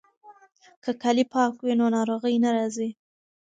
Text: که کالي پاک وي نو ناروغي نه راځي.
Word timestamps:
که 0.83 0.91
کالي 1.01 1.25
پاک 1.33 1.53
وي 1.61 1.73
نو 1.79 1.85
ناروغي 1.95 2.37
نه 2.43 2.49
راځي. 2.55 2.89